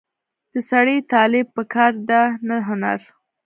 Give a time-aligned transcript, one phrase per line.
[0.53, 2.99] د سړي طالع په کار ده نه هنر.